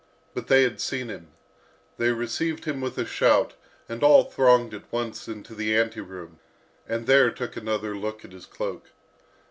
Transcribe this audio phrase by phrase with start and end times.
[0.33, 1.27] But they had seen him.
[1.99, 3.53] They received him with a shout,
[3.87, 6.39] and all thronged at once into the ante room,
[6.89, 8.89] and there took another look at his cloak.